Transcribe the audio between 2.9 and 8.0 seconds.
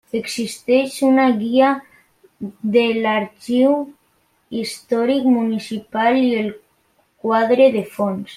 l'arxiu històric municipal i el quadre de